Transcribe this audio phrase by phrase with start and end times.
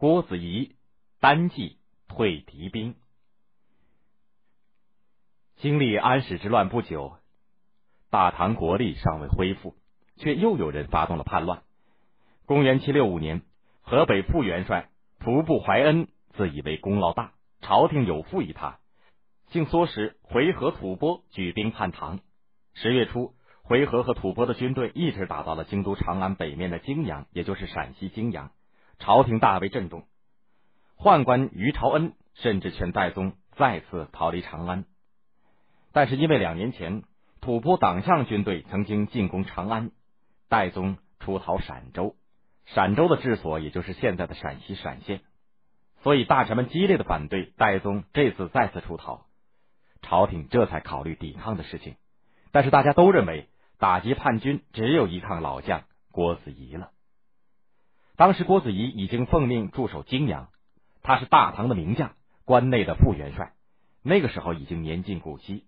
[0.00, 0.76] 郭子仪
[1.18, 2.94] 单骑退敌兵。
[5.56, 7.16] 经历安史之乱不久，
[8.08, 9.74] 大唐国力尚未恢复，
[10.14, 11.64] 却又有人发动了叛乱。
[12.46, 13.42] 公元七六五年，
[13.82, 14.88] 河北副元帅
[15.18, 16.06] 仆部怀恩
[16.36, 18.78] 自以为功劳大，朝廷有负于他，
[19.48, 22.20] 竟唆使回纥、吐蕃举兵叛唐。
[22.72, 23.34] 十月初，
[23.64, 28.52] 回纥和吐蕃的军队一直打到了京都长安北面的泾阳，也就是陕西泾阳。
[28.98, 30.04] 朝廷大为震动，
[30.98, 34.84] 宦官于朝恩甚至劝戴宗再次逃离长安。
[35.92, 37.02] 但是因为两年前
[37.40, 39.90] 吐蕃党项军队曾经进攻长安，
[40.48, 42.16] 戴宗出逃陕州，
[42.66, 45.22] 陕州的治所也就是现在的陕西陕县，
[46.02, 49.26] 所以大臣们激烈的反对戴宗这次再次出逃，
[50.02, 51.96] 朝廷这才考虑抵抗的事情。
[52.50, 56.90] 但是大家都认为打击叛军只有一抗老将郭子仪了。
[58.18, 60.48] 当时郭子仪已经奉命驻守泾阳，
[61.04, 63.52] 他是大唐的名将，关内的副元帅，
[64.02, 65.64] 那个时候已经年近古稀。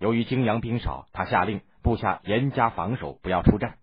[0.00, 3.78] 由于泾阳兵少，他下令部下严加防守，不要出战。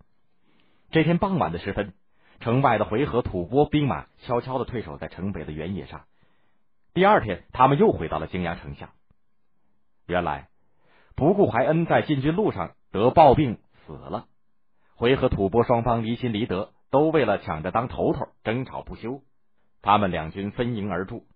[0.90, 1.94] 这天傍晚的时分，
[2.40, 6.02] 城外的回纥、吐蕃兵马悄悄的退守在城北的原野上。
[6.92, 8.90] 第二天，他们又回到了泾阳城下。
[10.06, 10.48] 原来，
[11.16, 14.26] 不顾怀恩在进军路上得暴病死了，
[14.94, 16.73] 回纥、吐蕃双方离心离德。
[16.94, 19.20] 都为了抢着当头头争吵不休，
[19.82, 21.26] 他们两军分营而驻，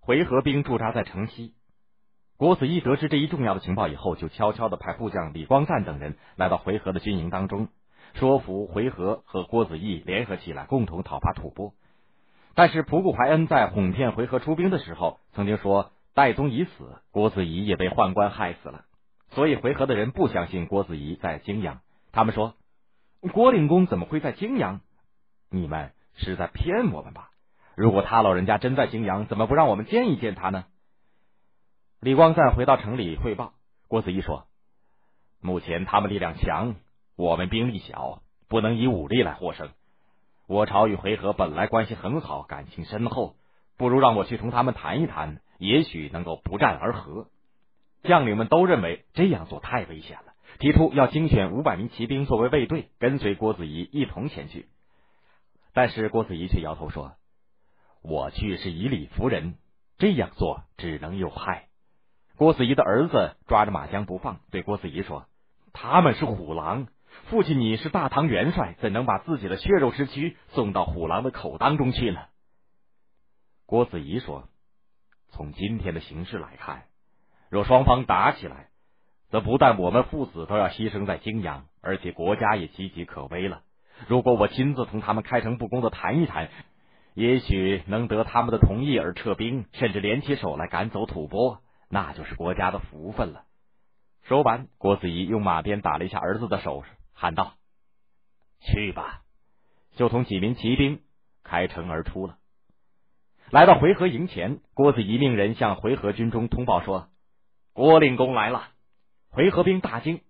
[0.00, 1.54] 回纥兵驻扎在城西。
[2.36, 7.68] 郭子仪得知这一重要的情报以后，就悄悄的派部将李光赞等人来到回纥的军营当中，
[8.12, 11.72] 说服回纥和郭子仪联合起来，共同讨伐吐蕃。
[12.54, 18.84] 但是仆固怀恩在哄骗回纥出兵的时候，曾经说戴宗已死，郭子仪也被宦官害死了，
[19.30, 21.80] 所以回纥的人不相信郭子仪在泾阳，
[22.12, 22.52] 他们说。
[23.30, 24.80] 郭令公怎么会在泾阳？
[25.48, 27.30] 你们是在骗我们吧？
[27.76, 30.64] 如果他老人家真在泾阳，怎么不让我们见一见他呢？
[32.00, 33.54] 李光赞回到城里汇报，
[33.86, 34.46] 郭子仪说
[35.40, 36.74] ：“目前他们力量强，
[37.14, 39.70] 我们兵力小，不能以武力来获胜。
[40.48, 43.36] 我朝与回纥本来关系很好，感情深厚，
[43.76, 47.28] 不如让我去同他们谈一谈，也许能够不战而和。”
[48.02, 50.31] 将领们都认为这样做太危险了。
[50.58, 54.68] 提出要精选五百名骑兵作为卫队，跟随郭子仪一同前去。
[55.72, 57.14] 但是郭子仪却摇头说
[58.02, 59.56] ：“我去是以理服人，
[59.98, 61.68] 这样做只能有害。”
[62.36, 65.26] 郭子仪的儿子抓着马缰不放，对郭子仪说
[65.72, 66.88] ：“他们是虎狼，
[67.30, 72.20] 父亲你是大唐元帅，怎能把自己的血肉之躯送到虎狼的口当中去呢？”
[73.66, 74.48] 郭子仪说
[75.30, 76.84] ：“从今天的形势来看，
[77.48, 78.68] 若双方打起来。”
[79.32, 83.62] 则不但我们父子都要牺牲在泾阳，而且国家也岌岌可危了。
[84.06, 86.50] 如果我亲自同他们开诚布公的谈一谈，
[87.14, 93.44] 也许能得他们的同意而撤兵，甚至联起手来赶走吐蕃，那就是国家的福分了。
[94.24, 97.54] 说完，郭子仪用马鞭打了一下儿子的手，喊道
[98.60, 99.22] ：“去吧！”
[99.96, 101.00] 就同几名骑兵
[101.42, 102.36] 开城而出了。
[103.50, 107.08] 来到回纥营前，郭子仪命人向回纥军中通报说
[107.72, 108.68] ：“郭令公来了。”
[109.34, 110.20] 回纥兵大惊，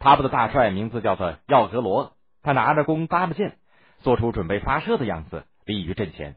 [0.00, 3.56] 他们的大帅名字叫做耀格罗，他拿着弓搭着箭，
[4.00, 6.34] 做出准备发射的样子，立于阵前。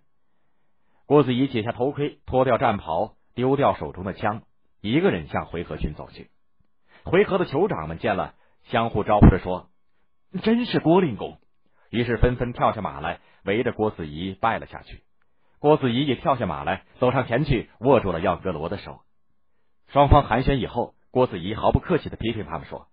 [1.07, 4.43] 郭子仪解下头盔，脱掉战袍，丢掉手中的枪，
[4.79, 6.29] 一个人向回纥军走去。
[7.03, 8.35] 回纥的酋长们见了，
[8.65, 9.69] 相互招呼着说
[10.43, 11.39] ：“真是郭令公。”
[11.89, 15.01] 于是纷纷跳下马来，围着郭子仪拜了下去。
[15.57, 19.01] 郭子仪也跳下马来，走上前去，握住了耀格罗的手。
[19.87, 20.93] 双方寒暄以后。
[21.13, 22.87] 郭子仪毫不客气的批评他们说：“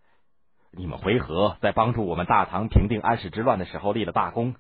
[0.77, 4.57] 你们回纥在帮助我们大唐平定安史之乱的时候立了大功，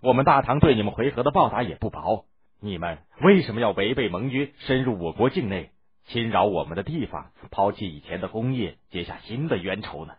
[0.00, 2.24] 我们大唐对你们回纥的报答也不薄。
[2.60, 5.70] 你们为什么要违背盟约，深入我国境内，
[6.06, 10.14] 侵扰我们的地方，抛弃以前的功业，结下新的冤仇呢？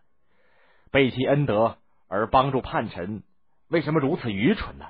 [0.90, 1.76] 背弃恩德
[2.08, 3.24] 而帮助叛臣，
[3.68, 4.86] 为什么如此愚蠢呢？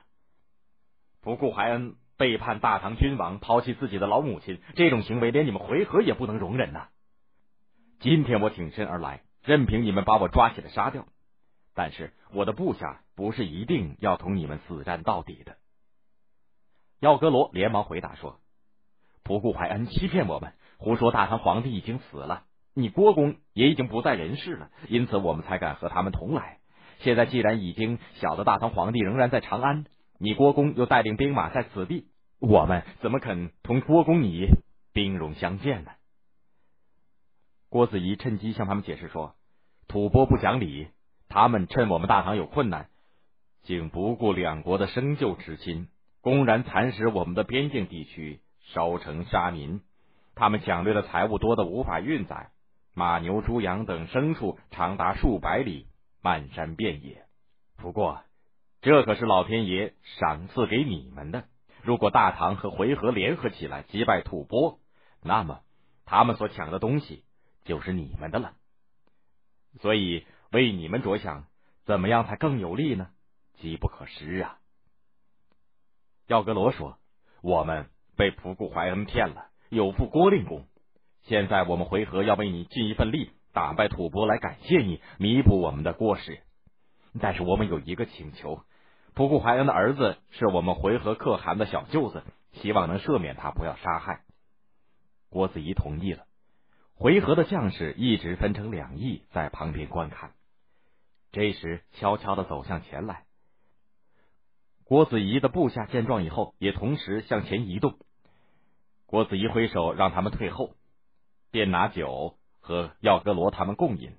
[1.24, 6.90] 不顾怀恩，背叛大唐君王，抛弃自己的老母亲，这种行为连你们回纥也不能容忍呐！”
[8.06, 11.08] 今天我挺身而来，任凭你们把我抓起来杀掉，
[11.74, 15.58] 但是我的部下不是一定要同你们死战到底的。
[17.00, 18.38] 耀格罗连忙回答说
[19.26, 22.44] ：“不顾怀恩欺骗我们，胡说大唐皇帝已经死了，
[22.76, 26.60] 你郭公也已经不在人世了，因此我们才敢和他们同来。
[27.00, 29.86] 现在既然已经晓得大唐皇帝仍然在长安，
[30.20, 32.06] 你郭公又带领兵马在此地，
[32.40, 34.46] 我们怎么肯同郭公你
[34.94, 35.90] 兵戎相见呢？”
[37.70, 39.36] 郭子仪趁机向他们解释说
[39.88, 40.88] ：“吐蕃不讲理，
[41.28, 42.88] 他们趁我们大唐有困难，
[43.64, 45.90] 竟不顾两国的生旧之心，
[46.22, 48.40] 公然蚕食我们的边境地区，
[48.74, 49.82] 烧城杀民。
[50.36, 52.50] 他们抢掠的财物多得无法运载，
[52.94, 55.88] 马牛、猪羊等牲畜长达数百里，
[56.22, 57.24] 漫山遍野。
[57.78, 58.22] 不过，
[58.82, 61.46] 这可是老天爷赏赐给你们的。
[61.82, 64.80] 如果大唐和回纥联合起来击败吐蕃，
[65.22, 65.60] 那么
[66.06, 67.24] 他们所抢的东西
[67.66, 68.54] 就是你们的了。
[69.82, 71.46] 所以为你们着想，
[71.84, 73.10] 怎么样才更有利呢？
[73.56, 74.60] 机不可失啊！
[76.28, 76.98] 耀格罗说
[77.44, 80.66] ：“我们被仆固怀恩骗了，有负郭令公。
[81.24, 86.42] 现在我们回纥要为你尽一份力，打败吐蕃来感谢你，弥补我们的过失。
[87.20, 88.62] 但是我们有一个请求。”
[89.16, 92.22] 仆固怀恩的儿子是我们回纥可汗的小舅子，
[92.52, 94.24] 希望能赦免他，不要杀害。
[95.30, 96.26] 郭子仪同意了。
[96.98, 100.34] 回纥的将士一直分成两翼，在旁边观看。
[101.34, 103.26] 这时，悄悄的走向前来。
[104.86, 108.00] 郭子仪的部下见状以后，也同时向前移动。
[109.06, 110.76] 郭子仪挥手让他们退后，
[111.52, 114.16] 便拿酒和耀格罗他们共饮。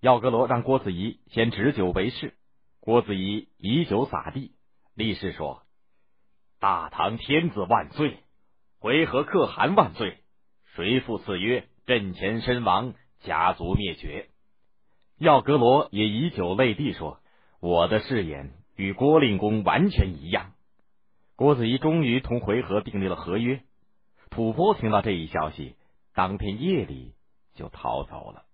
[0.00, 2.34] 耀格罗让郭子仪先执酒为誓。
[2.80, 4.56] 郭子仪以酒洒地，
[4.94, 5.62] 立誓说
[6.58, 8.18] ：“大唐天子万岁，
[8.78, 10.21] 回纥可汗万岁！
[10.74, 14.28] 谁负此约，阵前身亡，家族灭绝。”
[15.18, 17.20] 耀格罗也以酒泪地说
[17.60, 20.52] ：“我的誓言与郭令公完全一样。”
[21.36, 23.62] 郭子仪终于同回纥订立了合约。
[24.30, 25.76] 吐蕃听到这一消息，
[26.14, 27.14] 当天夜里
[27.54, 28.44] 就逃走了。